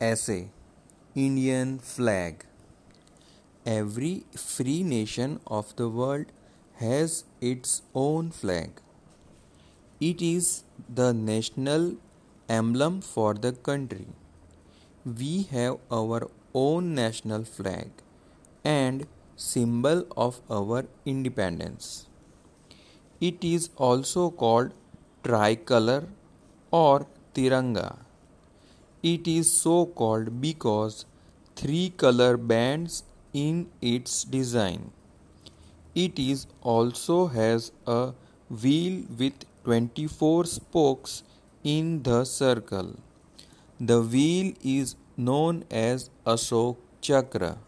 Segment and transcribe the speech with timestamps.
[0.00, 0.50] Essay
[1.16, 2.44] Indian Flag
[3.66, 6.26] Every free nation of the world
[6.76, 8.70] has its own flag.
[10.00, 11.96] It is the national
[12.48, 14.06] emblem for the country.
[15.04, 17.90] We have our own national flag
[18.64, 19.04] and
[19.34, 22.06] symbol of our independence.
[23.20, 24.70] It is also called
[25.24, 26.06] tricolor
[26.70, 28.07] or tiranga.
[29.02, 31.04] It is so called because
[31.54, 34.90] three color bands in its design.
[35.94, 38.12] It is also has a
[38.50, 41.22] wheel with 24 spokes
[41.62, 42.96] in the circle.
[43.78, 47.58] The wheel is known as Ashok Chakra.